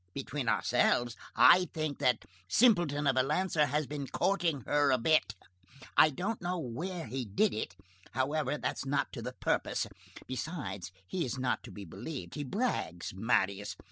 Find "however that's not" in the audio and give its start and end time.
8.13-9.13